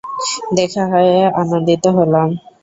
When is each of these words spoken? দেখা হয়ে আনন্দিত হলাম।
দেখা 0.57 0.83
হয়ে 0.91 1.17
আনন্দিত 1.41 1.83
হলাম। 1.97 2.29